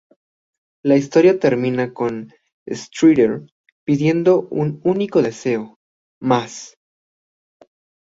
La 0.83 0.97
historia 0.97 1.39
termina 1.39 1.93
con 1.93 2.33
Streeter 2.67 3.45
pidiendo 3.85 4.47
un 4.49 4.81
único 4.83 5.21
deseo: 5.21 5.75
más. 6.19 6.75